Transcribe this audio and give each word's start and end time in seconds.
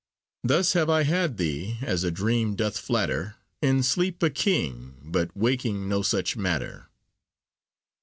Thus 0.43 0.73
have 0.73 0.89
I 0.89 1.03
had 1.03 1.37
thee, 1.37 1.77
as 1.83 2.03
a 2.03 2.09
dream 2.09 2.55
doth 2.55 2.79
flatter, 2.79 3.35
In 3.61 3.83
sleep 3.83 4.23
a 4.23 4.31
king, 4.31 4.95
but 5.03 5.29
waking 5.37 5.87
no 5.87 6.01
such 6.01 6.35
matter. 6.35 6.87